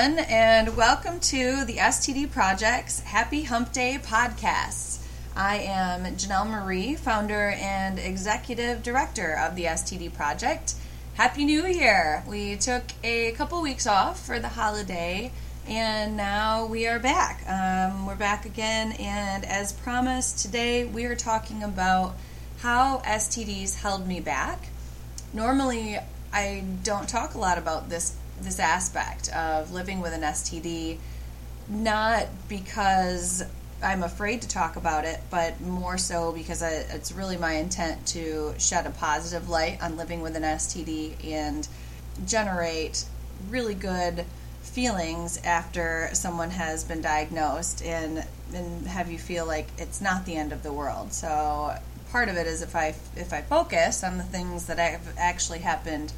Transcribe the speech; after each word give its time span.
everyone, 0.00 0.24
and 0.30 0.76
welcome 0.78 1.20
to 1.20 1.62
the 1.66 1.76
STD 1.76 2.30
Project's 2.30 3.00
Happy 3.00 3.42
Hump 3.42 3.70
Day 3.70 3.98
podcast. 4.02 5.04
I 5.36 5.58
am 5.58 6.04
Jenelle 6.16 6.48
Marie, 6.48 6.94
founder 6.94 7.50
and 7.50 7.98
executive 7.98 8.82
director 8.82 9.36
of 9.36 9.56
the 9.56 9.64
STD 9.64 10.14
Project. 10.14 10.74
Happy 11.14 11.44
New 11.44 11.66
Year! 11.66 12.24
We 12.26 12.56
took 12.56 12.84
a 13.04 13.32
couple 13.32 13.60
weeks 13.60 13.86
off 13.86 14.24
for 14.24 14.38
the 14.38 14.48
holiday, 14.48 15.32
and 15.68 16.16
now 16.16 16.64
we 16.64 16.86
are 16.86 16.98
back. 16.98 17.44
Um, 17.46 18.06
we're 18.06 18.14
back 18.14 18.46
again, 18.46 18.92
and 18.92 19.44
as 19.44 19.74
promised, 19.74 20.38
today 20.38 20.86
we 20.86 21.04
are 21.04 21.16
talking 21.16 21.62
about 21.62 22.16
how 22.60 23.02
STDs 23.04 23.80
held 23.80 24.08
me 24.08 24.20
back. 24.20 24.68
Normally, 25.34 25.98
I 26.32 26.64
don't 26.84 27.08
talk 27.08 27.34
a 27.34 27.38
lot 27.38 27.58
about 27.58 27.90
this 27.90 28.16
this 28.42 28.58
aspect 28.58 29.28
of 29.34 29.72
living 29.72 30.00
with 30.00 30.12
an 30.12 30.22
STD, 30.22 30.98
not 31.68 32.26
because 32.48 33.42
I'm 33.82 34.02
afraid 34.02 34.42
to 34.42 34.48
talk 34.48 34.76
about 34.76 35.04
it, 35.04 35.20
but 35.30 35.60
more 35.60 35.96
so 35.96 36.32
because 36.32 36.62
I, 36.62 36.70
it's 36.90 37.12
really 37.12 37.36
my 37.36 37.54
intent 37.54 38.06
to 38.08 38.54
shed 38.58 38.86
a 38.86 38.90
positive 38.90 39.48
light 39.48 39.82
on 39.82 39.96
living 39.96 40.20
with 40.20 40.36
an 40.36 40.42
STD 40.42 41.24
and 41.24 41.66
generate 42.26 43.04
really 43.48 43.74
good 43.74 44.26
feelings 44.62 45.40
after 45.44 46.10
someone 46.12 46.50
has 46.50 46.84
been 46.84 47.00
diagnosed 47.00 47.82
and 47.82 48.24
and 48.54 48.86
have 48.86 49.10
you 49.10 49.18
feel 49.18 49.46
like 49.46 49.68
it's 49.78 50.00
not 50.00 50.26
the 50.26 50.36
end 50.36 50.52
of 50.52 50.62
the 50.62 50.72
world. 50.72 51.12
So 51.12 51.74
part 52.10 52.28
of 52.28 52.36
it 52.36 52.46
is 52.46 52.62
if 52.62 52.76
I 52.76 52.94
if 53.16 53.32
I 53.32 53.42
focus 53.42 54.04
on 54.04 54.18
the 54.18 54.24
things 54.24 54.66
that 54.66 54.78
have 54.78 55.14
actually 55.16 55.60
happened 55.60 56.12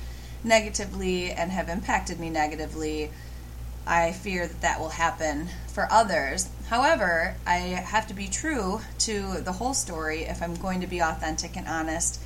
negatively 0.45 1.31
and 1.31 1.51
have 1.51 1.69
impacted 1.69 2.19
me 2.19 2.31
negatively, 2.31 3.11
I 3.87 4.13
fear 4.13 4.47
that 4.47 4.61
that 4.61 4.81
will 4.81 4.91
happen 4.91 5.49
for 5.67 5.89
others. 5.91 6.49
However, 6.69 7.35
I 7.47 7.57
have 7.57 8.07
to 8.09 8.15
be 8.15 8.29
true 8.29 8.81
to 9.01 9.41
the 9.41 9.53
whole 9.53 9.75
story 9.75 10.23
if 10.23 10.43
I'm 10.43 10.55
going 10.55 10.81
to 10.81 10.87
be 10.87 11.01
authentic 11.01 11.57
and 11.57 11.67
honest. 11.67 12.21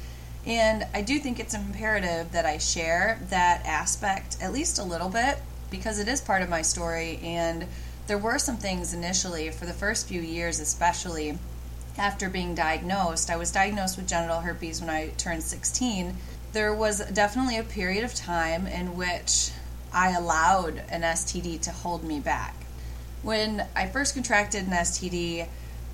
And 0.44 0.86
I 0.94 1.02
do 1.02 1.18
think 1.18 1.40
it's 1.40 1.54
imperative 1.54 2.32
that 2.32 2.46
I 2.46 2.58
share 2.58 3.18
that 3.30 3.64
aspect 3.64 4.36
at 4.40 4.52
least 4.52 4.78
a 4.78 4.84
little 4.84 5.08
bit 5.08 5.38
because 5.70 5.98
it 5.98 6.08
is 6.08 6.20
part 6.20 6.42
of 6.42 6.48
my 6.48 6.62
story. 6.62 7.18
And 7.22 7.66
there 8.06 8.18
were 8.18 8.38
some 8.38 8.56
things 8.56 8.94
initially, 8.94 9.50
for 9.50 9.66
the 9.66 9.72
first 9.72 10.06
few 10.06 10.20
years 10.20 10.60
especially, 10.60 11.38
after 11.98 12.28
being 12.28 12.54
diagnosed. 12.54 13.30
I 13.30 13.36
was 13.36 13.50
diagnosed 13.50 13.96
with 13.96 14.06
genital 14.06 14.40
herpes 14.40 14.80
when 14.80 14.90
I 14.90 15.08
turned 15.16 15.42
16 15.42 16.14
there 16.56 16.72
was 16.72 17.00
definitely 17.12 17.58
a 17.58 17.62
period 17.62 18.02
of 18.02 18.14
time 18.14 18.66
in 18.66 18.96
which 18.96 19.50
I 19.92 20.12
allowed 20.12 20.82
an 20.88 21.02
STD 21.02 21.60
to 21.60 21.70
hold 21.70 22.02
me 22.02 22.18
back. 22.18 22.54
When 23.22 23.66
I 23.76 23.88
first 23.88 24.14
contracted 24.14 24.66
an 24.66 24.72
STD, 24.72 25.48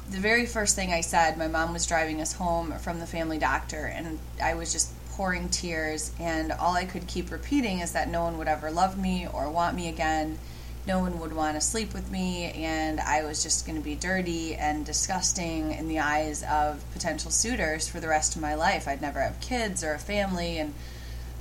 the 0.09 0.19
very 0.19 0.47
first 0.47 0.77
thing 0.77 0.93
I 0.93 1.01
said, 1.01 1.37
my 1.37 1.49
mom 1.49 1.73
was 1.73 1.85
driving 1.85 2.21
us 2.21 2.35
home 2.35 2.75
from 2.79 3.01
the 3.01 3.07
family 3.07 3.39
doctor, 3.39 3.87
and 3.87 4.21
I 4.41 4.55
was 4.55 4.73
just 4.73 4.93
pouring 5.11 5.49
tears, 5.49 6.13
and 6.21 6.53
all 6.53 6.77
I 6.77 6.85
could 6.85 7.09
keep 7.09 7.33
repeating 7.33 7.81
is 7.81 7.91
that 7.91 8.09
no 8.09 8.23
one 8.23 8.39
would 8.39 8.47
ever 8.47 8.71
love 8.71 8.97
me 8.97 9.27
or 9.27 9.51
want 9.51 9.75
me 9.75 9.89
again 9.89 10.39
no 10.87 10.99
one 10.99 11.21
would 11.21 11.33
want 11.33 11.57
to 11.57 11.61
sleep 11.61 11.95
with 11.95 12.11
me, 12.11 12.51
and 12.53 12.99
I 12.99 13.23
was 13.23 13.43
just 13.43 13.67
going 13.67 13.79
to 13.79 13.85
be 13.85 13.95
dirty 13.95 14.55
and 14.55 14.85
disgusting 14.85 15.73
in 15.73 15.87
the 15.87 16.01
eyes 16.01 16.43
of 16.43 16.85
potential 16.93 17.31
suitors 17.31 17.87
for 17.89 18.01
the 18.01 18.09
rest 18.09 18.35
of 18.35 18.43
my 18.43 18.55
life. 18.55 18.89
I'd 18.89 19.01
never 19.01 19.21
have 19.21 19.41
kids 19.41 19.85
or 19.85 19.93
a 19.93 19.99
family 19.99 20.59
and 20.59 20.75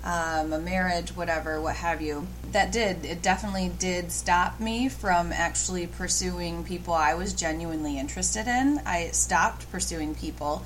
um, 0.03 0.53
a 0.53 0.59
marriage, 0.59 1.16
whatever, 1.16 1.59
what 1.59 1.75
have 1.75 2.02
you. 2.02 2.28
That 2.52 2.72
did, 2.72 3.06
it 3.06 3.22
definitely 3.22 3.72
did 3.79 4.12
stop 4.12 4.59
me 4.59 4.90
from 4.90 5.31
actually 5.31 5.88
pursuing 5.88 6.63
people 6.63 6.94
I 6.94 7.13
was 7.13 7.34
genuinely 7.34 8.00
interested 8.00 8.47
in. 8.47 8.81
I 8.85 9.08
stopped 9.08 9.72
pursuing 9.72 10.16
people. 10.16 10.63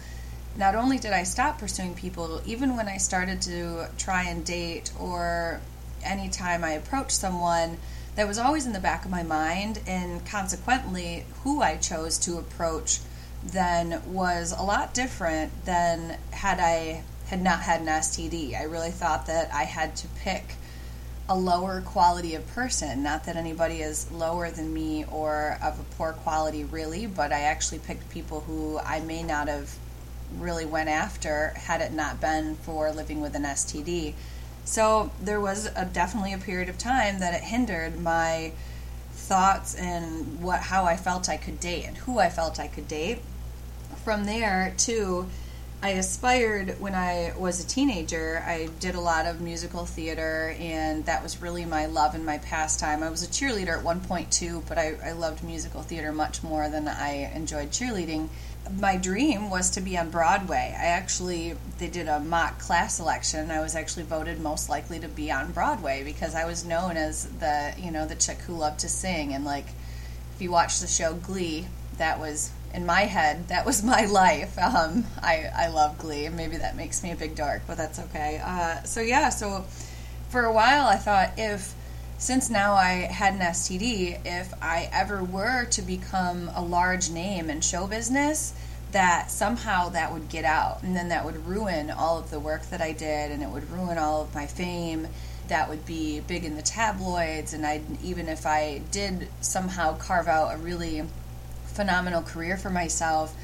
Not 0.57 0.75
only 0.75 0.97
did 0.97 1.11
I 1.11 1.23
stop 1.23 1.59
pursuing 1.59 1.95
people, 1.95 2.41
even 2.45 2.77
when 2.77 2.87
I 2.87 2.97
started 2.97 3.41
to 3.43 3.87
try 3.97 4.23
and 4.23 4.45
date 4.45 4.91
or 4.99 5.59
anytime 6.03 6.63
I 6.63 6.71
approached 6.71 7.11
someone, 7.11 7.77
that 8.15 8.27
was 8.27 8.37
always 8.37 8.65
in 8.65 8.73
the 8.73 8.79
back 8.79 9.05
of 9.05 9.11
my 9.11 9.23
mind, 9.23 9.81
and 9.85 10.25
consequently, 10.25 11.25
who 11.43 11.61
I 11.61 11.77
chose 11.77 12.17
to 12.19 12.37
approach 12.37 12.99
then 13.43 14.01
was 14.07 14.53
a 14.57 14.63
lot 14.63 14.93
different 14.93 15.65
than 15.65 16.17
had 16.31 16.59
I 16.59 17.03
had 17.27 17.41
not 17.41 17.61
had 17.61 17.81
an 17.81 17.87
STD. 17.87 18.59
I 18.59 18.63
really 18.63 18.91
thought 18.91 19.25
that 19.27 19.53
I 19.53 19.63
had 19.63 19.95
to 19.97 20.07
pick 20.07 20.55
a 21.27 21.35
lower 21.35 21.81
quality 21.81 22.35
of 22.35 22.47
person. 22.47 23.01
Not 23.03 23.25
that 23.25 23.35
anybody 23.35 23.81
is 23.81 24.11
lower 24.11 24.51
than 24.51 24.73
me 24.73 25.05
or 25.05 25.57
of 25.61 25.79
a 25.79 25.83
poor 25.95 26.13
quality, 26.13 26.63
really, 26.63 27.07
but 27.07 27.31
I 27.31 27.41
actually 27.41 27.79
picked 27.79 28.09
people 28.09 28.41
who 28.41 28.79
I 28.79 28.99
may 28.99 29.23
not 29.23 29.47
have 29.47 29.75
really 30.37 30.65
went 30.65 30.89
after 30.89 31.49
had 31.55 31.81
it 31.81 31.91
not 31.91 32.21
been 32.21 32.55
for 32.55 32.91
living 32.91 33.21
with 33.21 33.35
an 33.35 33.43
STD. 33.43 34.13
So 34.65 35.11
there 35.21 35.39
was 35.39 35.67
a, 35.75 35.85
definitely 35.85 36.33
a 36.33 36.37
period 36.37 36.69
of 36.69 36.77
time 36.77 37.19
that 37.19 37.33
it 37.33 37.41
hindered 37.41 37.99
my 38.01 38.51
thoughts 39.11 39.75
and 39.75 40.41
what 40.41 40.59
how 40.59 40.85
I 40.85 40.97
felt 40.97 41.29
I 41.29 41.37
could 41.37 41.59
date 41.59 41.85
and 41.85 41.97
who 41.97 42.19
I 42.19 42.29
felt 42.29 42.59
I 42.59 42.67
could 42.67 42.87
date. 42.87 43.21
From 44.03 44.25
there 44.25 44.73
to 44.79 45.27
I 45.83 45.89
aspired 45.89 46.79
when 46.79 46.95
I 46.95 47.33
was 47.37 47.63
a 47.63 47.67
teenager. 47.67 48.43
I 48.43 48.69
did 48.79 48.95
a 48.95 48.99
lot 48.99 49.27
of 49.27 49.39
musical 49.39 49.85
theater, 49.85 50.55
and 50.59 51.05
that 51.05 51.21
was 51.21 51.43
really 51.43 51.63
my 51.63 51.85
love 51.85 52.15
and 52.15 52.25
my 52.25 52.39
pastime. 52.39 53.03
I 53.03 53.09
was 53.09 53.21
a 53.21 53.27
cheerleader 53.27 53.77
at 53.77 53.83
one 53.83 53.99
point 53.99 54.31
too, 54.31 54.63
but 54.67 54.79
I, 54.79 54.95
I 55.03 55.11
loved 55.11 55.43
musical 55.43 55.83
theater 55.83 56.11
much 56.11 56.41
more 56.41 56.69
than 56.69 56.87
I 56.87 57.31
enjoyed 57.35 57.69
cheerleading 57.69 58.29
my 58.79 58.97
dream 58.97 59.49
was 59.49 59.69
to 59.71 59.81
be 59.81 59.97
on 59.97 60.09
Broadway. 60.09 60.75
I 60.77 60.85
actually 60.85 61.55
they 61.77 61.87
did 61.87 62.07
a 62.07 62.19
mock 62.19 62.59
class 62.59 62.99
election 62.99 63.51
I 63.51 63.61
was 63.61 63.75
actually 63.75 64.03
voted 64.03 64.39
most 64.39 64.69
likely 64.69 64.99
to 64.99 65.07
be 65.07 65.31
on 65.31 65.51
Broadway 65.51 66.03
because 66.03 66.35
I 66.35 66.45
was 66.45 66.65
known 66.65 66.97
as 66.97 67.25
the, 67.25 67.73
you 67.77 67.91
know, 67.91 68.05
the 68.05 68.15
chick 68.15 68.37
who 68.39 68.53
loved 68.53 68.79
to 68.79 68.89
sing 68.89 69.33
and 69.33 69.45
like 69.45 69.67
if 70.35 70.41
you 70.41 70.51
watch 70.51 70.79
the 70.79 70.87
show 70.87 71.13
Glee, 71.13 71.67
that 71.97 72.19
was 72.19 72.51
in 72.73 72.85
my 72.85 73.01
head, 73.01 73.47
that 73.47 73.65
was 73.65 73.83
my 73.83 74.05
life. 74.23 74.57
Um, 74.57 75.05
I 75.21 75.49
I 75.55 75.67
love 75.67 75.97
Glee 75.97 76.25
and 76.25 76.35
maybe 76.35 76.57
that 76.57 76.75
makes 76.75 77.03
me 77.03 77.11
a 77.11 77.15
big 77.15 77.35
dark, 77.35 77.63
but 77.67 77.77
that's 77.77 77.99
okay. 77.99 78.41
Uh, 78.43 78.83
so 78.83 79.01
yeah, 79.01 79.29
so 79.29 79.65
for 80.29 80.43
a 80.43 80.53
while 80.53 80.87
I 80.87 80.95
thought 80.95 81.33
if 81.37 81.73
since 82.17 82.49
now 82.49 82.73
I 82.73 83.07
had 83.11 83.33
an 83.33 83.39
STD, 83.41 84.19
if 84.25 84.53
I 84.61 84.89
ever 84.91 85.23
were 85.23 85.65
to 85.65 85.81
become 85.81 86.49
a 86.55 86.61
large 86.61 87.09
name 87.09 87.49
in 87.49 87.61
show 87.61 87.87
business, 87.87 88.53
that 88.91 89.29
somehow 89.29 89.89
that 89.89 90.13
would 90.13 90.29
get 90.29 90.45
out 90.45 90.81
and 90.81 90.95
then 90.95 91.09
that 91.09 91.25
would 91.25 91.45
ruin 91.45 91.91
all 91.91 92.17
of 92.17 92.31
the 92.31 92.39
work 92.39 92.69
that 92.69 92.81
I 92.81 92.93
did 92.93 93.31
and 93.31 93.43
it 93.43 93.49
would 93.49 93.69
ruin 93.69 93.97
all 93.97 94.21
of 94.21 94.33
my 94.33 94.45
fame. 94.45 95.07
That 95.49 95.69
would 95.69 95.85
be 95.85 96.21
big 96.21 96.45
in 96.45 96.55
the 96.55 96.61
tabloids, 96.61 97.53
and 97.53 97.67
I 97.67 97.81
even 98.03 98.27
if 98.27 98.47
I 98.47 98.81
did 98.89 99.27
somehow 99.41 99.95
carve 99.97 100.27
out 100.27 100.55
a 100.55 100.57
really 100.57 101.03
phenomenal 101.67 102.23
career 102.23 102.57
for 102.57 102.69
myself, 102.69 103.35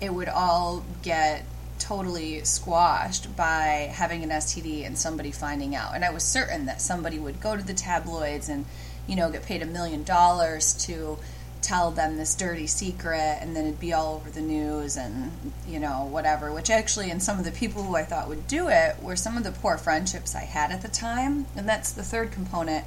it 0.00 0.12
would 0.12 0.28
all 0.28 0.84
get 1.02 1.44
totally 1.86 2.42
squashed 2.44 3.36
by 3.36 3.92
having 3.94 4.24
an 4.24 4.30
STD 4.30 4.84
and 4.84 4.98
somebody 4.98 5.30
finding 5.30 5.76
out. 5.76 5.94
And 5.94 6.04
I 6.04 6.10
was 6.10 6.24
certain 6.24 6.66
that 6.66 6.82
somebody 6.82 7.18
would 7.18 7.40
go 7.40 7.56
to 7.56 7.62
the 7.62 7.74
tabloids 7.74 8.48
and, 8.48 8.64
you 9.06 9.14
know, 9.14 9.30
get 9.30 9.44
paid 9.44 9.62
a 9.62 9.66
million 9.66 10.02
dollars 10.02 10.74
to 10.86 11.16
tell 11.62 11.92
them 11.92 12.16
this 12.16 12.34
dirty 12.34 12.66
secret 12.66 13.38
and 13.40 13.54
then 13.54 13.66
it'd 13.66 13.80
be 13.80 13.92
all 13.92 14.16
over 14.16 14.30
the 14.30 14.40
news 14.40 14.96
and, 14.96 15.30
you 15.68 15.78
know, 15.78 16.08
whatever. 16.10 16.52
Which 16.52 16.70
actually, 16.70 17.10
and 17.10 17.22
some 17.22 17.38
of 17.38 17.44
the 17.44 17.52
people 17.52 17.84
who 17.84 17.94
I 17.94 18.02
thought 18.02 18.28
would 18.28 18.48
do 18.48 18.68
it 18.68 19.00
were 19.00 19.16
some 19.16 19.36
of 19.36 19.44
the 19.44 19.52
poor 19.52 19.78
friendships 19.78 20.34
I 20.34 20.44
had 20.44 20.72
at 20.72 20.82
the 20.82 20.88
time. 20.88 21.46
And 21.54 21.68
that's 21.68 21.92
the 21.92 22.02
third 22.02 22.32
component 22.32 22.84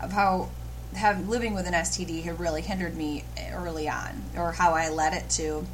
of 0.00 0.12
how 0.12 0.48
have 0.94 1.28
living 1.28 1.52
with 1.52 1.66
an 1.66 1.74
STD 1.74 2.22
had 2.22 2.40
really 2.40 2.62
hindered 2.62 2.96
me 2.96 3.24
early 3.52 3.90
on, 3.90 4.22
or 4.34 4.52
how 4.52 4.72
I 4.72 4.88
led 4.88 5.12
it 5.12 5.28
to 5.32 5.66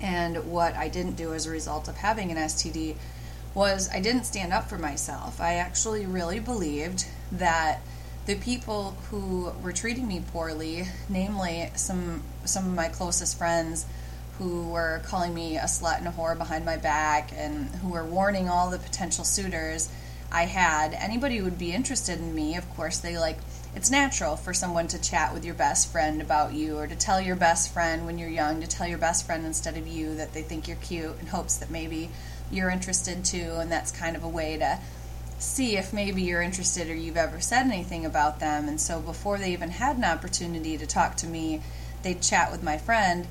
and 0.00 0.50
what 0.50 0.74
I 0.74 0.88
didn't 0.88 1.16
do 1.16 1.34
as 1.34 1.46
a 1.46 1.50
result 1.50 1.88
of 1.88 1.96
having 1.96 2.30
an 2.30 2.36
STD 2.36 2.96
was 3.54 3.88
I 3.90 4.00
didn't 4.00 4.24
stand 4.24 4.52
up 4.52 4.68
for 4.68 4.78
myself. 4.78 5.40
I 5.40 5.54
actually 5.54 6.04
really 6.04 6.40
believed 6.40 7.06
that 7.32 7.80
the 8.26 8.34
people 8.34 8.96
who 9.10 9.52
were 9.62 9.72
treating 9.72 10.06
me 10.06 10.22
poorly, 10.32 10.86
namely 11.08 11.70
some 11.74 12.22
some 12.44 12.66
of 12.66 12.74
my 12.74 12.88
closest 12.88 13.38
friends 13.38 13.86
who 14.38 14.68
were 14.68 15.00
calling 15.06 15.32
me 15.32 15.56
a 15.56 15.62
slut 15.62 15.98
and 15.98 16.08
a 16.08 16.10
whore 16.10 16.36
behind 16.36 16.64
my 16.64 16.76
back 16.76 17.30
and 17.34 17.66
who 17.76 17.88
were 17.88 18.04
warning 18.04 18.48
all 18.48 18.68
the 18.68 18.78
potential 18.78 19.24
suitors 19.24 19.88
I 20.36 20.44
had, 20.44 20.92
anybody 20.92 21.40
would 21.40 21.58
be 21.58 21.72
interested 21.72 22.18
in 22.18 22.34
me, 22.34 22.56
of 22.56 22.68
course, 22.76 22.98
they 22.98 23.16
like 23.16 23.38
it's 23.74 23.90
natural 23.90 24.36
for 24.36 24.52
someone 24.52 24.86
to 24.88 25.00
chat 25.00 25.32
with 25.32 25.46
your 25.46 25.54
best 25.54 25.90
friend 25.90 26.20
about 26.20 26.52
you 26.52 26.76
or 26.76 26.86
to 26.86 26.94
tell 26.94 27.22
your 27.22 27.36
best 27.36 27.72
friend 27.72 28.04
when 28.04 28.18
you're 28.18 28.28
young 28.28 28.60
to 28.60 28.66
tell 28.66 28.86
your 28.86 28.98
best 28.98 29.24
friend 29.24 29.46
instead 29.46 29.78
of 29.78 29.86
you 29.86 30.14
that 30.16 30.34
they 30.34 30.42
think 30.42 30.68
you're 30.68 30.76
cute 30.76 31.18
in 31.20 31.28
hopes 31.28 31.56
that 31.56 31.70
maybe 31.70 32.10
you're 32.50 32.68
interested 32.68 33.24
too 33.24 33.56
and 33.58 33.72
that's 33.72 33.90
kind 33.90 34.14
of 34.14 34.22
a 34.22 34.28
way 34.28 34.58
to 34.58 34.78
see 35.38 35.78
if 35.78 35.94
maybe 35.94 36.20
you're 36.20 36.42
interested 36.42 36.90
or 36.90 36.94
you've 36.94 37.16
ever 37.16 37.40
said 37.40 37.64
anything 37.64 38.04
about 38.04 38.38
them. 38.38 38.68
And 38.68 38.78
so 38.78 39.00
before 39.00 39.38
they 39.38 39.54
even 39.54 39.70
had 39.70 39.96
an 39.96 40.04
opportunity 40.04 40.76
to 40.76 40.86
talk 40.86 41.16
to 41.16 41.26
me, 41.26 41.62
they'd 42.02 42.20
chat 42.20 42.52
with 42.52 42.62
my 42.62 42.76
friend 42.76 43.26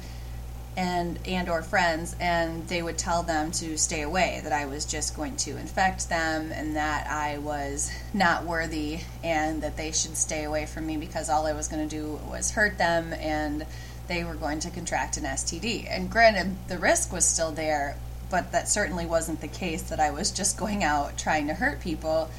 and 0.78 1.20
and 1.26 1.48
or 1.48 1.62
friends 1.62 2.16
and 2.20 2.68
they 2.68 2.82
would 2.82 2.98
tell 2.98 3.24
them 3.24 3.52
to 3.52 3.78
stay 3.78 4.02
away 4.02 4.42
that 4.44 4.52
I 4.52 4.66
was 4.66 4.86
just 4.86 5.16
going 5.16 5.38
to 5.38 5.58
infect 5.58 6.10
them 6.10 6.52
and 6.52 6.76
that 6.76 7.08
I 7.10 7.38
was 7.38 7.90
not 8.14 8.44
worthy 8.44 9.00
and 9.24 9.64
that 9.64 9.78
they 9.78 9.92
should 9.92 10.18
stay 10.18 10.44
away 10.44 10.66
from 10.66 10.86
me 10.86 10.98
because 10.98 11.30
all 11.30 11.46
I 11.46 11.54
was 11.54 11.68
going 11.68 11.88
to 11.88 11.96
do 11.96 12.20
was 12.30 12.52
hurt 12.52 12.78
them 12.78 13.14
and 13.14 13.66
they 14.08 14.24
were 14.24 14.36
going 14.36 14.60
to 14.60 14.70
contract 14.70 15.18
an 15.18 15.24
STD. 15.24 15.88
And 15.90 16.12
granted 16.12 16.56
the 16.68 16.78
risk 16.78 17.12
was 17.12 17.26
still 17.26 17.52
there, 17.52 17.98
but 18.30 18.52
that 18.52 18.68
certainly 18.68 19.06
wasn't 19.06 19.42
the 19.42 19.48
case 19.48 19.84
that 19.84 20.00
I 20.00 20.12
was 20.12 20.32
just 20.32 20.58
going 20.58 20.84
out 20.84 21.18
trying 21.18 21.48
to 21.48 21.54
hurt 21.54 21.80
people. 21.80 22.30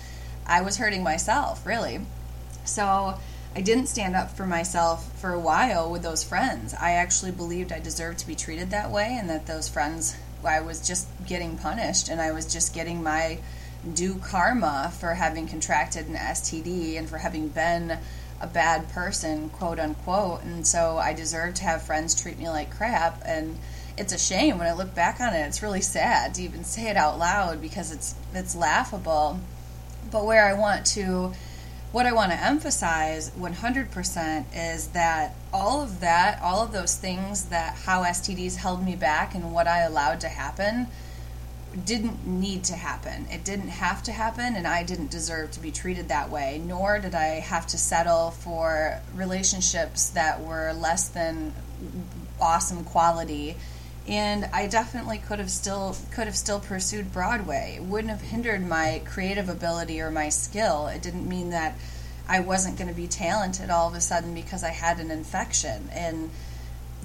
I 0.46 0.60
was 0.60 0.76
hurting 0.76 1.02
myself, 1.02 1.66
really. 1.66 2.00
So 2.64 3.18
I 3.56 3.62
didn't 3.62 3.87
stand 3.87 4.14
up 4.14 4.32
for 4.32 4.44
myself 4.44 5.19
for 5.19 5.32
a 5.32 5.41
while 5.41 5.91
with 5.91 6.03
those 6.03 6.23
friends. 6.23 6.75
I 6.75 6.93
actually 6.93 7.31
believed 7.31 7.73
I 7.73 7.81
deserved 7.81 8.19
to 8.19 8.26
be 8.26 8.35
treated 8.35 8.69
that 8.69 8.91
way 8.91 9.17
and 9.19 9.31
that 9.31 9.47
those 9.47 9.67
friends, 9.67 10.14
I 10.44 10.61
was 10.61 10.87
just 10.87 11.08
getting 11.26 11.56
punished 11.56 12.11
and 12.11 12.20
I 12.20 12.32
was 12.32 12.53
just 12.53 12.75
getting 12.75 13.03
my 13.03 13.38
due 13.94 14.17
karma 14.17 14.93
for 15.00 15.14
having 15.14 15.49
contracted 15.49 16.06
an 16.06 16.17
STD 16.17 16.99
and 16.99 17.08
for 17.08 17.17
having 17.17 17.49
been 17.49 17.99
a 18.43 18.47
bad 18.47 18.91
person, 18.91 19.49
quote 19.49 19.79
unquote. 19.81 20.43
And 20.43 20.67
so 20.67 20.99
I 20.99 21.14
deserved 21.14 21.56
to 21.56 21.64
have 21.64 21.81
friends 21.81 22.20
treat 22.20 22.38
me 22.38 22.50
like 22.50 22.76
crap. 22.76 23.23
And 23.25 23.56
it's 23.97 24.12
a 24.12 24.19
shame 24.19 24.58
when 24.58 24.67
I 24.67 24.75
look 24.75 24.94
back 24.94 25.19
on 25.19 25.32
it. 25.32 25.47
It's 25.47 25.62
really 25.62 25.81
sad 25.81 26.35
to 26.35 26.43
even 26.43 26.62
say 26.62 26.91
it 26.91 26.97
out 26.99 27.19
loud 27.19 27.62
because 27.62 27.91
it's 27.91 28.17
it's 28.35 28.55
laughable. 28.55 29.41
But 30.11 30.26
where 30.26 30.44
I 30.44 30.53
want 30.53 30.85
to 30.88 31.32
what 31.92 32.06
I 32.06 32.12
want 32.12 32.32
to 32.32 32.38
emphasize 32.42 33.30
100% 33.30 34.44
is 34.54 34.88
that 34.88 35.34
all 35.52 35.82
of 35.82 36.00
that, 36.00 36.40
all 36.42 36.62
of 36.62 36.72
those 36.72 36.96
things 36.96 37.46
that 37.46 37.74
how 37.84 38.04
STDs 38.04 38.56
held 38.56 38.84
me 38.84 38.96
back 38.96 39.34
and 39.34 39.52
what 39.52 39.66
I 39.66 39.80
allowed 39.80 40.20
to 40.20 40.28
happen 40.28 40.88
didn't 41.84 42.26
need 42.26 42.64
to 42.64 42.74
happen. 42.74 43.26
It 43.30 43.44
didn't 43.44 43.68
have 43.68 44.02
to 44.04 44.12
happen, 44.12 44.56
and 44.56 44.66
I 44.66 44.82
didn't 44.82 45.10
deserve 45.10 45.50
to 45.52 45.60
be 45.60 45.70
treated 45.70 46.08
that 46.08 46.30
way, 46.30 46.60
nor 46.64 46.98
did 46.98 47.14
I 47.14 47.40
have 47.40 47.66
to 47.68 47.78
settle 47.78 48.30
for 48.30 49.00
relationships 49.14 50.08
that 50.10 50.42
were 50.42 50.72
less 50.72 51.08
than 51.08 51.52
awesome 52.40 52.84
quality 52.84 53.56
and 54.08 54.49
I 54.53 54.67
definitely 54.67 55.19
could 55.19 55.38
have 55.38 55.50
still 55.50 55.97
could 56.12 56.26
have 56.26 56.37
still 56.37 56.61
pursued 56.61 57.12
Broadway. 57.12 57.75
It 57.76 57.82
wouldn't 57.82 58.11
have 58.11 58.23
hindered 58.23 58.67
my 58.67 59.03
creative 59.05 59.49
ability 59.49 60.00
or 60.00 60.11
my 60.11 60.29
skill. 60.29 60.87
It 60.87 61.03
didn't 61.03 61.29
mean 61.29 61.50
that 61.50 61.76
I 62.29 62.41
wasn't 62.41 62.76
going 62.76 62.88
to 62.88 62.94
be 62.94 63.06
talented 63.06 63.70
all 63.70 63.88
of 63.88 63.94
a 63.94 64.00
sudden 64.00 64.35
because 64.35 64.62
I 64.64 64.70
had 64.70 64.99
an 64.99 65.11
infection 65.11 65.88
and 65.93 66.31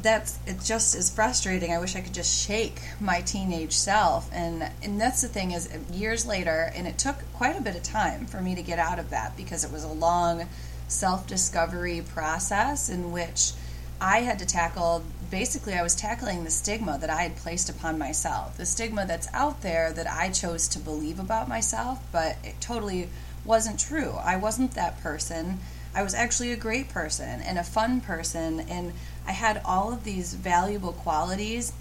that's 0.01 0.39
it 0.47 0.61
just 0.63 0.95
is 0.95 1.09
frustrating. 1.09 1.71
I 1.71 1.79
wish 1.79 1.95
I 1.95 2.01
could 2.01 2.13
just 2.13 2.45
shake 2.45 2.81
my 2.99 3.21
teenage 3.21 3.73
self 3.73 4.29
and 4.31 4.69
and 4.83 5.01
that's 5.01 5.21
the 5.21 5.27
thing 5.27 5.51
is 5.51 5.69
years 5.91 6.25
later 6.25 6.71
and 6.75 6.87
it 6.87 6.97
took 6.97 7.17
quite 7.33 7.57
a 7.57 7.61
bit 7.61 7.75
of 7.75 7.83
time 7.83 8.25
for 8.25 8.41
me 8.41 8.55
to 8.55 8.63
get 8.63 8.79
out 8.79 8.99
of 8.99 9.09
that 9.09 9.35
because 9.37 9.63
it 9.63 9.71
was 9.71 9.83
a 9.83 9.91
long 9.91 10.47
self-discovery 10.87 12.03
process 12.13 12.89
in 12.89 13.11
which 13.11 13.53
I 13.99 14.21
had 14.21 14.39
to 14.39 14.45
tackle 14.45 15.03
basically 15.31 15.73
I 15.73 15.81
was 15.81 15.95
tackling 15.95 16.43
the 16.43 16.51
stigma 16.51 16.97
that 16.99 17.09
I 17.09 17.23
had 17.23 17.37
placed 17.37 17.69
upon 17.69 17.97
myself. 17.97 18.57
The 18.57 18.65
stigma 18.65 19.05
that's 19.07 19.29
out 19.33 19.61
there 19.61 19.91
that 19.93 20.05
I 20.05 20.29
chose 20.29 20.67
to 20.67 20.79
believe 20.79 21.19
about 21.19 21.47
myself, 21.47 21.99
but 22.11 22.35
it 22.43 22.59
totally 22.59 23.09
wasn't 23.45 23.79
true. 23.79 24.15
I 24.21 24.35
wasn't 24.35 24.75
that 24.75 25.01
person. 25.01 25.59
I 25.95 26.03
was 26.03 26.13
actually 26.13 26.51
a 26.51 26.57
great 26.57 26.89
person 26.89 27.41
and 27.41 27.57
a 27.57 27.63
fun 27.63 28.01
person 28.01 28.59
and 28.59 28.93
I 29.25 29.31
had 29.31 29.61
all 29.65 29.91
of 29.91 30.03
these 30.03 30.33
valuable 30.33 30.93
qualities 30.93 31.73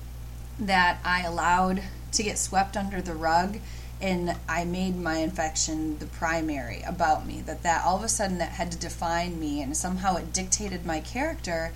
that 0.58 0.98
I 1.04 1.22
allowed 1.22 1.82
to 2.12 2.22
get 2.22 2.38
swept 2.38 2.76
under 2.76 3.02
the 3.02 3.14
rug 3.14 3.58
and 4.00 4.34
I 4.48 4.64
made 4.64 4.96
my 4.96 5.18
infection 5.18 5.98
the 5.98 6.06
primary 6.06 6.82
about 6.82 7.26
me 7.26 7.42
that 7.42 7.62
that 7.62 7.84
all 7.84 7.96
of 7.96 8.02
a 8.02 8.08
sudden 8.08 8.38
that 8.38 8.52
had 8.52 8.72
to 8.72 8.78
define 8.78 9.38
me 9.38 9.62
and 9.62 9.76
somehow 9.76 10.16
it 10.16 10.32
dictated 10.32 10.86
my 10.86 11.00
character 11.00 11.72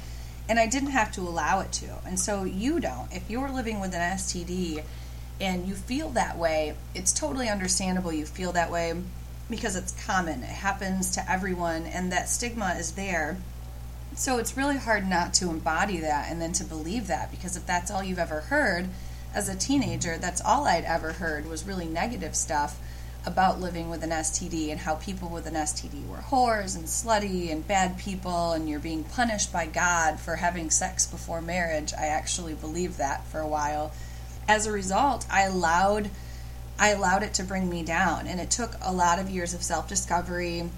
and 0.49 0.58
I 0.58 0.67
didn't 0.67 0.91
have 0.91 1.12
to 1.12 1.23
allow 1.23 1.61
it 1.61 1.73
to. 1.73 1.87
And 2.06 2.19
so 2.19 2.44
you 2.44 2.81
don't. 2.81 3.12
If 3.12 3.31
you're 3.31 3.50
living 3.50 3.81
with 3.81 3.94
an 3.94 4.17
STD 4.17 4.82
and 5.41 5.67
you 5.67 5.75
feel 5.75 6.11
that 6.11 6.38
way, 6.38 6.76
it's 6.94 7.12
totally 7.12 7.49
understandable 7.49 8.12
you 8.12 8.26
feel 8.26 8.52
that 8.52 8.70
way 8.70 8.94
because 9.49 9.76
it's 9.76 9.93
common. 10.05 10.43
It 10.43 10.49
happens 10.49 11.11
to 11.12 11.31
everyone 11.31 11.85
and 11.87 12.12
that 12.12 12.29
stigma 12.29 12.76
is 12.79 12.93
there. 12.93 13.38
So 14.14 14.38
it's 14.38 14.56
really 14.56 14.76
hard 14.76 15.08
not 15.08 15.35
to 15.35 15.50
embody 15.50 15.99
that 15.99 16.31
and 16.31 16.41
then 16.41 16.52
to 16.52 16.64
believe 16.64 17.06
that 17.08 17.31
because 17.31 17.56
if 17.56 17.67
that's 17.67 17.91
all 17.91 18.02
you've 18.02 18.19
ever 18.19 18.43
heard 18.43 18.88
as 19.35 19.49
a 19.49 19.56
teenager, 19.56 20.19
that's 20.19 20.41
all 20.41 20.67
I'd 20.67 20.85
ever 20.85 21.14
heard 21.14 21.49
was 21.49 21.64
really 21.64 21.87
negative 21.87 22.37
stuff 22.37 22.79
about 23.26 23.60
living 23.60 23.88
with 23.88 24.02
an 24.02 24.10
STD 24.10 24.70
and 24.70 24.80
how 24.80 24.96
people 24.96 25.28
with 25.28 25.46
an 25.46 25.54
STD 25.54 26.06
were 26.06 26.18
whores 26.18 26.76
and 26.76 26.84
slutty 26.84 27.50
and 27.50 27.66
bad 27.66 27.98
people 27.98 28.52
and 28.52 28.68
you're 28.68 28.78
being 28.78 29.04
punished 29.04 29.52
by 29.52 29.66
God 29.66 30.20
for 30.20 30.36
having 30.36 30.70
sex 30.70 31.06
before 31.06 31.40
marriage. 31.40 31.94
I 31.94 32.06
actually 32.06 32.54
believed 32.54 32.98
that 32.98 33.26
for 33.26 33.40
a 33.40 33.48
while. 33.48 33.92
As 34.46 34.66
a 34.66 34.72
result, 34.72 35.26
I 35.30 35.42
allowed 35.42 36.10
I 36.78 36.88
allowed 36.90 37.22
it 37.22 37.34
to 37.34 37.44
bring 37.44 37.70
me 37.70 37.82
down 37.84 38.26
and 38.26 38.40
it 38.40 38.50
took 38.50 38.74
a 38.82 38.92
lot 38.92 39.18
of 39.18 39.30
years 39.30 39.54
of 39.54 39.62
self-discovery. 39.62 40.68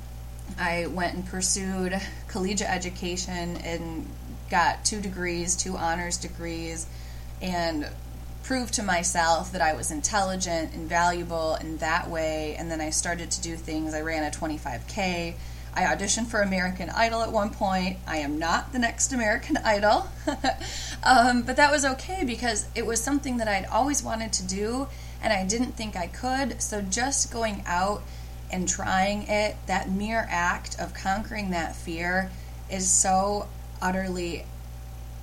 I 0.58 0.86
went 0.86 1.14
and 1.14 1.26
pursued 1.26 2.00
collegiate 2.28 2.70
education 2.70 3.56
and 3.56 4.06
got 4.50 4.84
two 4.84 5.00
degrees, 5.00 5.56
two 5.56 5.76
honors 5.76 6.16
degrees 6.16 6.86
and 7.42 7.88
prove 8.46 8.70
to 8.70 8.82
myself 8.82 9.50
that 9.50 9.60
I 9.60 9.72
was 9.72 9.90
intelligent 9.90 10.72
and 10.72 10.88
valuable 10.88 11.56
in 11.56 11.78
that 11.78 12.08
way. 12.08 12.54
And 12.56 12.70
then 12.70 12.80
I 12.80 12.90
started 12.90 13.28
to 13.32 13.40
do 13.40 13.56
things. 13.56 13.92
I 13.92 14.02
ran 14.02 14.22
a 14.22 14.30
25K. 14.30 15.34
I 15.74 15.82
auditioned 15.82 16.28
for 16.28 16.40
American 16.42 16.88
Idol 16.88 17.22
at 17.22 17.32
one 17.32 17.50
point. 17.50 17.98
I 18.06 18.18
am 18.18 18.38
not 18.38 18.72
the 18.72 18.78
next 18.78 19.12
American 19.12 19.56
Idol. 19.64 20.06
um, 21.02 21.42
but 21.42 21.56
that 21.56 21.72
was 21.72 21.84
okay 21.84 22.22
because 22.24 22.68
it 22.76 22.86
was 22.86 23.02
something 23.02 23.38
that 23.38 23.48
I'd 23.48 23.66
always 23.66 24.04
wanted 24.04 24.32
to 24.34 24.46
do 24.46 24.86
and 25.20 25.32
I 25.32 25.44
didn't 25.44 25.72
think 25.72 25.96
I 25.96 26.06
could. 26.06 26.62
So 26.62 26.82
just 26.82 27.32
going 27.32 27.64
out 27.66 28.02
and 28.52 28.68
trying 28.68 29.26
it, 29.26 29.56
that 29.66 29.90
mere 29.90 30.24
act 30.30 30.78
of 30.78 30.94
conquering 30.94 31.50
that 31.50 31.74
fear 31.74 32.30
is 32.70 32.88
so 32.88 33.48
utterly 33.82 34.46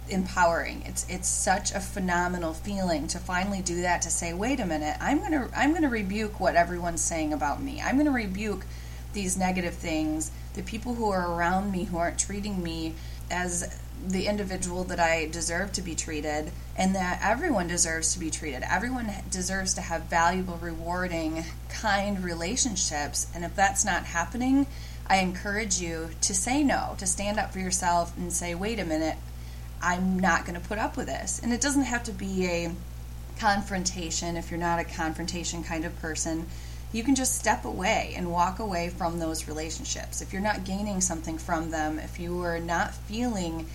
empowering. 0.10 0.84
It's 0.86 1.06
it's 1.10 1.28
such 1.28 1.72
a 1.72 1.80
phenomenal 1.80 2.54
feeling 2.54 3.08
to 3.08 3.20
finally 3.20 3.62
do 3.62 3.82
that 3.82 4.02
to 4.04 4.10
say, 4.10 4.34
"Wait 4.34 4.60
a 4.60 4.66
minute. 4.66 4.98
I'm 5.00 5.20
going 5.20 5.32
to 5.32 5.50
I'm 5.56 5.72
going 5.72 5.84
to 5.84 5.90
rebuke 5.90 6.40
what 6.40 6.56
everyone's 6.56 7.02
saying 7.02 7.34
about 7.34 7.62
me. 7.62 7.82
I'm 7.82 7.96
going 7.96 8.06
to 8.06 8.12
rebuke 8.12 8.66
these 9.14 9.38
negative 9.38 9.76
things, 9.76 10.32
the 10.56 10.64
people 10.64 10.96
who 10.96 11.10
are 11.10 11.32
around 11.34 11.72
me 11.72 11.86
who 11.86 11.98
aren't 11.98 12.20
treating 12.20 12.62
me 12.62 12.96
as 13.32 13.80
the 14.06 14.28
individual 14.28 14.84
that 14.84 15.00
I 15.00 15.28
deserve 15.28 15.72
to 15.74 15.82
be 15.82 15.96
treated 15.96 16.52
and 16.76 16.94
that 16.96 17.20
everyone 17.24 17.68
deserves 17.68 18.14
to 18.14 18.20
be 18.20 18.30
treated. 18.30 18.64
Everyone 18.70 19.10
deserves 19.30 19.74
to 19.76 19.82
have 19.82 20.04
valuable, 20.04 20.58
rewarding, 20.58 21.46
kind 21.70 22.24
relationships. 22.24 23.28
And 23.34 23.46
if 23.46 23.56
that's 23.56 23.86
not 23.86 24.06
happening, 24.06 24.68
I 25.08 25.18
encourage 25.18 25.80
you 25.80 26.10
to 26.22 26.34
say 26.34 26.64
no, 26.64 26.96
to 26.98 27.06
stand 27.06 27.40
up 27.40 27.54
for 27.54 27.60
yourself 27.60 28.18
and 28.18 28.34
say, 28.34 28.56
wait 28.56 28.80
a 28.80 28.86
minute, 28.86 29.18
I'm 29.84 30.18
not 30.18 30.46
going 30.46 30.60
to 30.60 30.66
put 30.66 30.80
up 30.80 30.96
with 30.96 31.08
this. 31.08 31.42
And 31.44 31.52
it 31.52 31.60
doesn't 31.60 31.84
have 31.84 32.04
to 32.04 32.13
be 32.13 32.48
a 32.48 32.72
confrontation 33.38 34.38
if 34.38 34.50
you're 34.50 34.60
not 34.60 34.80
a 34.80 34.86
confrontation 34.86 35.63
kind 35.63 35.84
of 35.84 36.00
person. 36.00 36.48
You 36.94 37.04
can 37.04 37.16
just 37.16 37.38
step 37.38 37.66
away 37.66 38.13
and 38.16 38.32
walk 38.32 38.60
away 38.60 38.90
from 38.90 39.20
those 39.20 39.48
relationships. 39.48 40.22
If 40.22 40.32
you're 40.32 40.42
not 40.42 40.63
gaining 40.63 41.02
something 41.02 41.38
from 41.38 41.72
them, 41.72 42.00
if 42.00 42.20
you 42.20 42.42
are 42.44 42.60
not 42.60 42.94
feeling 42.94 43.68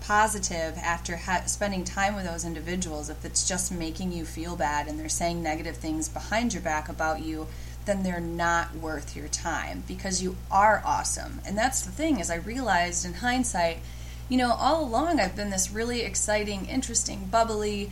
positive 0.00 0.78
after 0.78 1.16
ha- 1.16 1.42
spending 1.46 1.82
time 1.82 2.14
with 2.14 2.24
those 2.24 2.44
individuals, 2.44 3.10
if 3.10 3.24
it's 3.24 3.48
just 3.48 3.72
making 3.72 4.12
you 4.12 4.24
feel 4.24 4.54
bad 4.54 4.86
and 4.86 5.00
they're 5.00 5.08
saying 5.08 5.42
negative 5.42 5.76
things 5.76 6.08
behind 6.08 6.54
your 6.54 6.62
back 6.62 6.88
about 6.88 7.20
you, 7.20 7.48
then 7.86 8.02
they're 8.02 8.20
not 8.20 8.76
worth 8.76 9.16
your 9.16 9.28
time 9.28 9.82
because 9.88 10.22
you 10.22 10.36
are 10.50 10.82
awesome. 10.84 11.40
And 11.44 11.58
that's 11.58 11.82
the 11.82 11.90
thing 11.90 12.20
is 12.20 12.30
I 12.30 12.36
realized 12.36 13.04
in 13.04 13.14
hindsight 13.14 13.78
you 14.28 14.36
know, 14.36 14.52
all 14.52 14.84
along 14.84 15.20
I've 15.20 15.36
been 15.36 15.50
this 15.50 15.70
really 15.70 16.02
exciting, 16.02 16.66
interesting, 16.66 17.26
bubbly, 17.26 17.90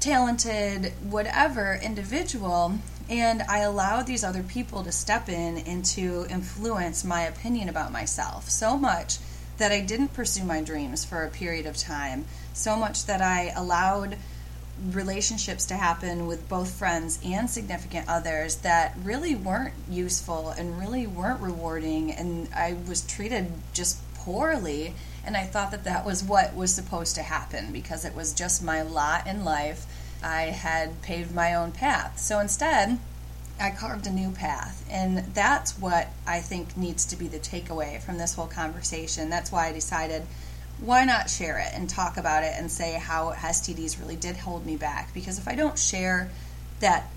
talented, 0.00 0.92
whatever 1.02 1.78
individual, 1.82 2.78
and 3.08 3.42
I 3.42 3.58
allow 3.58 4.02
these 4.02 4.24
other 4.24 4.42
people 4.42 4.82
to 4.84 4.92
step 4.92 5.28
in 5.28 5.58
and 5.58 5.84
to 5.86 6.26
influence 6.30 7.04
my 7.04 7.22
opinion 7.22 7.68
about 7.68 7.92
myself 7.92 8.48
so 8.48 8.76
much 8.76 9.18
that 9.58 9.72
I 9.72 9.80
didn't 9.80 10.14
pursue 10.14 10.44
my 10.44 10.62
dreams 10.62 11.04
for 11.04 11.24
a 11.24 11.30
period 11.30 11.66
of 11.66 11.76
time, 11.76 12.26
so 12.52 12.76
much 12.76 13.06
that 13.06 13.20
I 13.20 13.52
allowed 13.56 14.16
relationships 14.92 15.66
to 15.66 15.74
happen 15.74 16.26
with 16.26 16.48
both 16.48 16.70
friends 16.70 17.18
and 17.24 17.50
significant 17.50 18.08
others 18.08 18.56
that 18.56 18.94
really 19.02 19.34
weren't 19.34 19.74
useful 19.90 20.50
and 20.50 20.78
really 20.78 21.04
weren't 21.06 21.40
rewarding 21.40 22.12
and 22.12 22.48
I 22.54 22.76
was 22.86 23.04
treated 23.04 23.50
just 23.72 23.98
poorly 24.18 24.94
and 25.24 25.36
I 25.36 25.44
thought 25.44 25.70
that 25.72 25.84
that 25.84 26.06
was 26.06 26.24
what 26.24 26.54
was 26.54 26.74
supposed 26.74 27.14
to 27.16 27.22
happen 27.22 27.70
because 27.70 28.04
it 28.04 28.14
was 28.14 28.32
just 28.32 28.62
my 28.62 28.80
lot 28.82 29.26
in 29.26 29.44
life. 29.44 29.84
I 30.22 30.44
had 30.44 31.02
paved 31.02 31.34
my 31.34 31.54
own 31.54 31.72
path. 31.72 32.18
So 32.18 32.40
instead, 32.40 32.98
I 33.60 33.70
carved 33.70 34.06
a 34.06 34.10
new 34.10 34.30
path. 34.30 34.86
And 34.90 35.18
that's 35.34 35.78
what 35.78 36.08
I 36.26 36.40
think 36.40 36.76
needs 36.76 37.04
to 37.06 37.16
be 37.16 37.28
the 37.28 37.38
takeaway 37.38 38.00
from 38.00 38.18
this 38.18 38.34
whole 38.34 38.46
conversation. 38.46 39.28
That's 39.28 39.52
why 39.52 39.68
I 39.68 39.72
decided 39.72 40.22
why 40.80 41.04
not 41.04 41.28
share 41.28 41.58
it 41.58 41.72
and 41.74 41.90
talk 41.90 42.16
about 42.16 42.44
it 42.44 42.54
and 42.56 42.70
say 42.70 42.94
how 42.94 43.32
STDs 43.32 44.00
really 44.00 44.16
did 44.16 44.36
hold 44.36 44.64
me 44.64 44.76
back? 44.76 45.12
Because 45.12 45.38
if 45.38 45.48
I 45.48 45.56
don't 45.56 45.78
share 45.78 46.30
that 46.80 47.10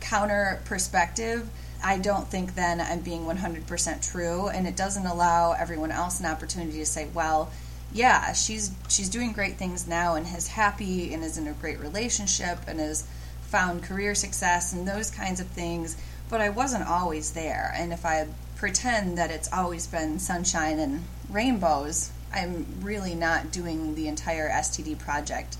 counter 0.00 0.60
perspective, 0.66 1.48
I 1.82 1.98
don't 1.98 2.26
think 2.26 2.54
then 2.54 2.80
I'm 2.80 3.00
being 3.00 3.22
100% 3.22 4.10
true, 4.10 4.48
and 4.48 4.66
it 4.66 4.76
doesn't 4.76 5.06
allow 5.06 5.52
everyone 5.52 5.92
else 5.92 6.20
an 6.20 6.26
opportunity 6.26 6.78
to 6.78 6.86
say, 6.86 7.08
well, 7.14 7.50
yeah, 7.92 8.32
she's 8.32 8.70
she's 8.88 9.08
doing 9.08 9.32
great 9.32 9.56
things 9.56 9.86
now 9.86 10.14
and 10.14 10.26
is 10.36 10.48
happy 10.48 11.14
and 11.14 11.24
is 11.24 11.38
in 11.38 11.46
a 11.46 11.52
great 11.52 11.80
relationship 11.80 12.58
and 12.66 12.80
has 12.80 13.06
found 13.42 13.82
career 13.82 14.14
success 14.14 14.74
and 14.74 14.86
those 14.86 15.10
kinds 15.10 15.40
of 15.40 15.46
things. 15.46 15.96
But 16.28 16.42
I 16.42 16.50
wasn't 16.50 16.86
always 16.86 17.32
there, 17.32 17.72
and 17.74 17.92
if 17.92 18.04
I 18.04 18.26
pretend 18.56 19.16
that 19.16 19.30
it's 19.30 19.50
always 19.52 19.86
been 19.86 20.18
sunshine 20.18 20.78
and 20.78 21.04
rainbows, 21.30 22.10
I'm 22.32 22.66
really 22.82 23.14
not 23.14 23.52
doing 23.52 23.94
the 23.94 24.08
entire 24.08 24.50
STD 24.50 24.98
project 24.98 25.56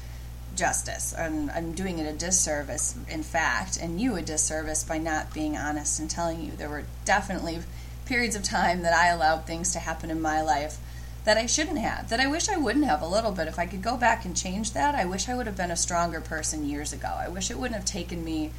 justice. 0.59 1.15
I'm, 1.17 1.51
I'm 1.51 1.73
doing 1.73 1.99
it 1.99 2.07
a 2.07 2.13
disservice, 2.13 2.97
in 3.09 3.23
fact, 3.23 3.79
and 3.81 4.01
you 4.01 4.17
a 4.17 4.23
disservice 4.23 4.85
by 4.85 4.99
not 4.99 5.33
being 5.33 5.57
honest 5.57 6.01
and 6.01 6.11
telling 6.11 6.43
you 6.43 6.53
there 6.53 6.69
were 6.69 6.85
definitely 7.05 7.61
periods 8.05 8.35
of 8.35 8.43
time 8.43 8.83
that 8.83 8.93
I 8.93 9.09
allowed 9.09 9.47
things 9.47 9.73
to 9.73 9.79
happen 9.79 10.11
in 10.11 10.21
my 10.21 10.43
life 10.43 10.79
that 11.25 11.37
I 11.37 11.47
shouldn't 11.47 11.79
have, 11.79 12.09
that 12.09 12.21
I 12.21 12.27
wish 12.27 12.49
I 12.49 12.57
wouldn't 12.57 12.87
have 12.87 13.03
a 13.03 13.07
little 13.07 13.33
bit. 13.33 13.49
If 13.49 13.59
I 13.59 13.67
could 13.67 13.83
go 13.83 13.97
back 13.97 14.25
and 14.25 14.37
change 14.37 14.73
that, 14.73 14.95
I 14.95 15.05
wish 15.05 15.29
I 15.29 15.35
would 15.35 15.47
have 15.47 15.57
been 15.57 15.71
a 15.71 15.77
stronger 15.77 16.21
person 16.21 16.67
years 16.67 16.93
ago. 16.93 17.09
I 17.09 17.29
wish 17.29 17.51
it 17.51 17.59
wouldn't 17.59 17.77
have 17.77 17.85
taken 17.85 18.25
me, 18.25 18.51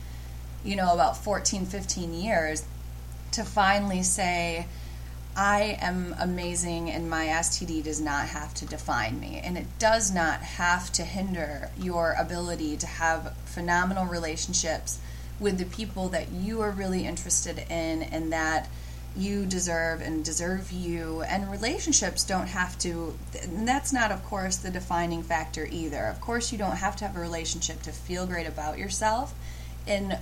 you 0.63 0.75
know, 0.75 0.93
about 0.93 1.17
14, 1.17 1.65
15 1.65 2.13
years 2.13 2.63
to 3.31 3.43
finally 3.43 4.03
say, 4.03 4.67
I 5.35 5.77
am 5.79 6.15
amazing 6.19 6.89
and 6.89 7.09
my 7.09 7.27
STD 7.27 7.83
does 7.83 8.01
not 8.01 8.27
have 8.27 8.53
to 8.55 8.65
define 8.65 9.19
me. 9.19 9.39
And 9.43 9.57
it 9.57 9.67
does 9.77 10.13
not 10.13 10.41
have 10.41 10.91
to 10.93 11.03
hinder 11.03 11.71
your 11.77 12.15
ability 12.19 12.77
to 12.77 12.87
have 12.87 13.35
phenomenal 13.45 14.05
relationships 14.05 14.99
with 15.39 15.57
the 15.57 15.65
people 15.65 16.09
that 16.09 16.31
you 16.31 16.61
are 16.61 16.71
really 16.71 17.05
interested 17.05 17.59
in 17.69 18.03
and 18.03 18.33
that 18.33 18.67
you 19.15 19.45
deserve 19.45 20.01
and 20.01 20.23
deserve 20.23 20.71
you. 20.71 21.21
And 21.23 21.49
relationships 21.49 22.23
don't 22.23 22.47
have 22.47 22.77
to, 22.79 23.17
that's 23.63 23.91
not, 23.91 24.11
of 24.11 24.23
course, 24.25 24.57
the 24.57 24.69
defining 24.69 25.23
factor 25.23 25.67
either. 25.71 26.05
Of 26.05 26.21
course, 26.21 26.51
you 26.51 26.57
don't 26.57 26.77
have 26.77 26.95
to 26.97 27.07
have 27.07 27.15
a 27.15 27.19
relationship 27.19 27.81
to 27.83 27.91
feel 27.91 28.27
great 28.27 28.47
about 28.47 28.77
yourself. 28.77 29.33
And 29.87 30.17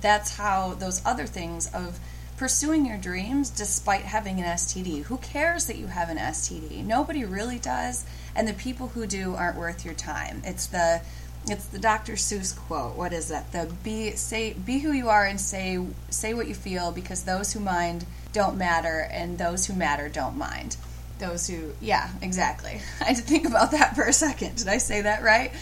that's 0.00 0.36
how 0.36 0.74
those 0.74 1.04
other 1.04 1.26
things 1.26 1.66
of, 1.74 1.98
pursuing 2.38 2.86
your 2.86 2.96
dreams 2.96 3.50
despite 3.50 4.02
having 4.02 4.38
an 4.40 4.46
STD. 4.46 5.02
Who 5.04 5.18
cares 5.18 5.66
that 5.66 5.76
you 5.76 5.88
have 5.88 6.08
an 6.08 6.18
STD? 6.18 6.84
Nobody 6.84 7.24
really 7.24 7.58
does, 7.58 8.06
and 8.34 8.46
the 8.46 8.54
people 8.54 8.88
who 8.88 9.06
do 9.06 9.34
aren't 9.34 9.58
worth 9.58 9.84
your 9.84 9.94
time. 9.94 10.40
It's 10.44 10.66
the 10.66 11.02
it's 11.46 11.66
the 11.66 11.78
Dr. 11.78 12.12
Seuss 12.14 12.56
quote. 12.56 12.96
What 12.96 13.12
is 13.12 13.28
that? 13.28 13.52
The 13.52 13.72
be 13.82 14.12
say 14.12 14.52
be 14.52 14.78
who 14.78 14.92
you 14.92 15.08
are 15.08 15.24
and 15.26 15.40
say 15.40 15.84
say 16.10 16.32
what 16.34 16.46
you 16.46 16.54
feel 16.54 16.92
because 16.92 17.24
those 17.24 17.52
who 17.52 17.60
mind 17.60 18.06
don't 18.32 18.56
matter 18.56 19.08
and 19.10 19.38
those 19.38 19.66
who 19.66 19.74
matter 19.74 20.08
don't 20.08 20.36
mind. 20.36 20.76
Those 21.18 21.48
who 21.48 21.72
yeah, 21.80 22.10
exactly. 22.22 22.80
I 23.00 23.04
had 23.04 23.16
to 23.16 23.22
think 23.22 23.46
about 23.46 23.72
that 23.72 23.96
for 23.96 24.04
a 24.04 24.12
second. 24.12 24.56
Did 24.56 24.68
I 24.68 24.78
say 24.78 25.02
that 25.02 25.22
right? 25.22 25.52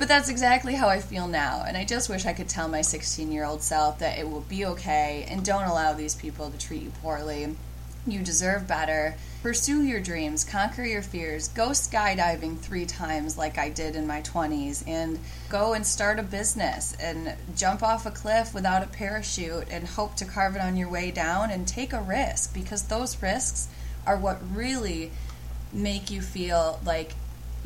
But 0.00 0.08
that's 0.08 0.30
exactly 0.30 0.76
how 0.76 0.88
I 0.88 0.98
feel 0.98 1.28
now, 1.28 1.62
and 1.68 1.76
I 1.76 1.84
just 1.84 2.08
wish 2.08 2.24
I 2.24 2.32
could 2.32 2.48
tell 2.48 2.68
my 2.68 2.80
16 2.80 3.30
year 3.30 3.44
old 3.44 3.60
self 3.60 3.98
that 3.98 4.18
it 4.18 4.30
will 4.30 4.40
be 4.40 4.64
okay 4.64 5.26
and 5.28 5.44
don't 5.44 5.64
allow 5.64 5.92
these 5.92 6.14
people 6.14 6.48
to 6.48 6.56
treat 6.56 6.80
you 6.80 6.90
poorly. 7.02 7.54
You 8.06 8.20
deserve 8.20 8.66
better. 8.66 9.16
Pursue 9.42 9.82
your 9.82 10.00
dreams, 10.00 10.42
conquer 10.42 10.84
your 10.84 11.02
fears, 11.02 11.48
go 11.48 11.68
skydiving 11.68 12.58
three 12.58 12.86
times 12.86 13.36
like 13.36 13.58
I 13.58 13.68
did 13.68 13.94
in 13.94 14.06
my 14.06 14.22
20s, 14.22 14.88
and 14.88 15.18
go 15.50 15.74
and 15.74 15.86
start 15.86 16.18
a 16.18 16.22
business 16.22 16.96
and 16.98 17.34
jump 17.54 17.82
off 17.82 18.06
a 18.06 18.10
cliff 18.10 18.54
without 18.54 18.82
a 18.82 18.86
parachute 18.86 19.68
and 19.70 19.86
hope 19.86 20.16
to 20.16 20.24
carve 20.24 20.56
it 20.56 20.62
on 20.62 20.78
your 20.78 20.88
way 20.88 21.10
down 21.10 21.50
and 21.50 21.68
take 21.68 21.92
a 21.92 22.00
risk 22.00 22.54
because 22.54 22.84
those 22.84 23.22
risks 23.22 23.68
are 24.06 24.16
what 24.16 24.38
really 24.50 25.10
make 25.74 26.10
you 26.10 26.22
feel 26.22 26.80
like 26.86 27.12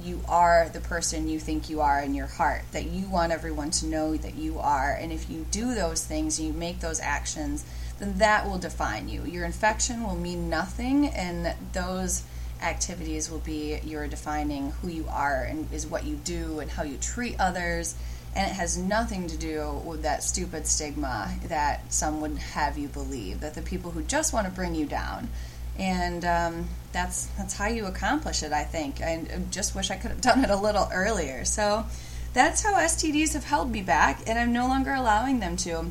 you 0.02 0.20
are 0.28 0.68
the 0.68 0.80
person 0.80 1.28
you 1.28 1.38
think 1.38 1.70
you 1.70 1.80
are 1.80 2.00
in 2.00 2.14
your 2.14 2.26
heart, 2.26 2.62
that 2.72 2.86
you 2.86 3.08
want 3.08 3.32
everyone 3.32 3.70
to 3.70 3.86
know 3.86 4.16
that 4.16 4.34
you 4.34 4.58
are. 4.58 4.92
And 4.92 5.12
if 5.12 5.30
you 5.30 5.46
do 5.50 5.74
those 5.74 6.04
things, 6.04 6.40
you 6.40 6.52
make 6.52 6.80
those 6.80 7.00
actions, 7.00 7.64
then 7.98 8.18
that 8.18 8.46
will 8.46 8.58
define 8.58 9.08
you. 9.08 9.24
Your 9.24 9.44
infection 9.44 10.02
will 10.02 10.16
mean 10.16 10.50
nothing, 10.50 11.06
and 11.08 11.54
those 11.72 12.24
activities 12.60 13.30
will 13.30 13.40
be 13.40 13.78
your 13.84 14.08
defining 14.08 14.70
who 14.82 14.88
you 14.88 15.06
are 15.10 15.44
and 15.44 15.70
is 15.72 15.86
what 15.86 16.04
you 16.04 16.16
do 16.16 16.60
and 16.60 16.70
how 16.70 16.82
you 16.82 16.96
treat 16.96 17.38
others. 17.38 17.94
And 18.36 18.50
it 18.50 18.54
has 18.54 18.76
nothing 18.76 19.28
to 19.28 19.36
do 19.36 19.80
with 19.84 20.02
that 20.02 20.24
stupid 20.24 20.66
stigma 20.66 21.32
that 21.46 21.92
some 21.92 22.20
would 22.20 22.36
have 22.36 22.76
you 22.76 22.88
believe 22.88 23.40
that 23.40 23.54
the 23.54 23.62
people 23.62 23.92
who 23.92 24.02
just 24.02 24.32
want 24.32 24.46
to 24.46 24.52
bring 24.52 24.74
you 24.74 24.86
down 24.86 25.28
and 25.78 26.24
um, 26.24 26.68
that's 26.92 27.26
that's 27.38 27.54
how 27.54 27.66
you 27.66 27.86
accomplish 27.86 28.42
it. 28.42 28.52
I 28.52 28.64
think. 28.64 29.00
I 29.00 29.24
just 29.50 29.74
wish 29.74 29.90
I 29.90 29.96
could 29.96 30.10
have 30.10 30.20
done 30.20 30.44
it 30.44 30.50
a 30.50 30.56
little 30.56 30.88
earlier. 30.92 31.44
So 31.44 31.86
that's 32.32 32.62
how 32.62 32.74
STDs 32.74 33.32
have 33.34 33.44
held 33.44 33.70
me 33.70 33.82
back, 33.82 34.20
and 34.26 34.38
I'm 34.38 34.52
no 34.52 34.66
longer 34.66 34.92
allowing 34.92 35.40
them 35.40 35.56
to. 35.58 35.90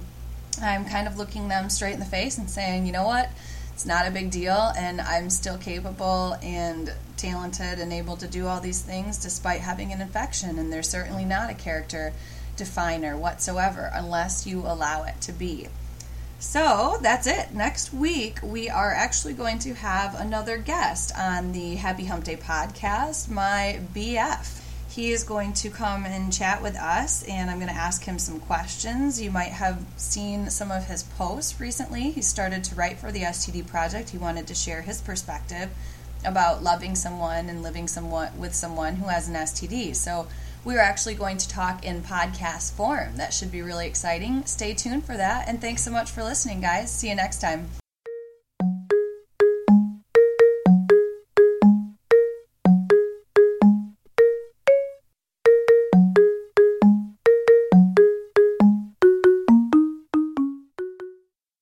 I'm 0.61 0.85
kind 0.85 1.07
of 1.07 1.17
looking 1.17 1.47
them 1.47 1.69
straight 1.69 1.93
in 1.93 1.99
the 1.99 2.05
face 2.05 2.37
and 2.37 2.49
saying, 2.49 2.85
you 2.85 2.91
know 2.91 3.05
what, 3.05 3.29
it's 3.73 3.85
not 3.85 4.07
a 4.07 4.11
big 4.11 4.29
deal, 4.29 4.71
and 4.77 5.01
I'm 5.01 5.29
still 5.29 5.57
capable 5.57 6.37
and 6.43 6.93
talented 7.17 7.79
and 7.79 7.91
able 7.91 8.17
to 8.17 8.27
do 8.27 8.47
all 8.47 8.59
these 8.59 8.81
things 8.81 9.17
despite 9.17 9.61
having 9.61 9.91
an 9.91 10.01
infection. 10.01 10.59
And 10.59 10.71
they're 10.71 10.83
certainly 10.83 11.25
not 11.25 11.49
a 11.49 11.53
character 11.53 12.13
definer 12.55 13.17
whatsoever 13.17 13.89
unless 13.93 14.45
you 14.45 14.59
allow 14.59 15.03
it 15.03 15.19
to 15.21 15.31
be. 15.31 15.69
So 16.43 16.99
that's 17.01 17.25
it. 17.25 17.53
Next 17.53 17.93
week, 17.93 18.37
we 18.43 18.69
are 18.69 18.93
actually 18.93 19.33
going 19.33 19.59
to 19.59 19.73
have 19.73 20.19
another 20.19 20.57
guest 20.57 21.17
on 21.17 21.53
the 21.53 21.75
Happy 21.75 22.03
Hump 22.03 22.25
Day 22.25 22.35
podcast, 22.35 23.29
my 23.29 23.79
BF. 23.95 24.61
He 24.89 25.11
is 25.11 25.23
going 25.23 25.53
to 25.53 25.69
come 25.69 26.05
and 26.05 26.31
chat 26.31 26.61
with 26.61 26.75
us, 26.75 27.23
and 27.23 27.49
I'm 27.49 27.57
going 27.57 27.71
to 27.71 27.73
ask 27.73 28.03
him 28.03 28.19
some 28.19 28.41
questions. 28.41 29.19
You 29.19 29.31
might 29.31 29.53
have 29.53 29.83
seen 29.95 30.49
some 30.49 30.69
of 30.69 30.85
his 30.85 31.03
posts 31.03 31.59
recently. 31.61 32.11
He 32.11 32.21
started 32.21 32.65
to 32.65 32.75
write 32.75 32.99
for 32.99 33.11
the 33.11 33.21
STD 33.21 33.65
Project. 33.65 34.09
He 34.09 34.17
wanted 34.17 34.45
to 34.47 34.53
share 34.53 34.81
his 34.81 35.01
perspective 35.01 35.69
about 36.25 36.61
loving 36.61 36.93
someone 36.93 37.49
and 37.49 37.63
living 37.63 37.87
someone 37.87 38.37
with 38.37 38.53
someone 38.53 38.97
who 38.97 39.07
has 39.07 39.29
an 39.29 39.35
STD. 39.35 39.95
So 39.95 40.27
we 40.65 40.75
are 40.75 40.79
actually 40.79 41.15
going 41.15 41.37
to 41.37 41.49
talk 41.49 41.85
in 41.85 42.01
podcast 42.01 42.73
form. 42.73 43.17
That 43.17 43.33
should 43.33 43.51
be 43.51 43.61
really 43.61 43.87
exciting. 43.87 44.45
Stay 44.45 44.73
tuned 44.73 45.05
for 45.05 45.17
that. 45.17 45.47
And 45.47 45.59
thanks 45.59 45.83
so 45.83 45.91
much 45.91 46.11
for 46.11 46.23
listening, 46.23 46.61
guys. 46.61 46.91
See 46.91 47.09
you 47.09 47.15
next 47.15 47.41
time. 47.41 47.69